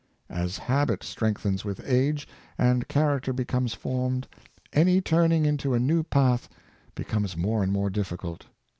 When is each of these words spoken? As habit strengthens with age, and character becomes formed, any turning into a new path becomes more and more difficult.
As 0.31 0.57
habit 0.57 1.03
strengthens 1.03 1.63
with 1.63 1.79
age, 1.87 2.27
and 2.57 2.87
character 2.87 3.33
becomes 3.33 3.75
formed, 3.75 4.27
any 4.73 4.99
turning 4.99 5.45
into 5.45 5.75
a 5.75 5.79
new 5.79 6.01
path 6.01 6.49
becomes 6.95 7.37
more 7.37 7.61
and 7.61 7.71
more 7.71 7.91
difficult. 7.91 8.47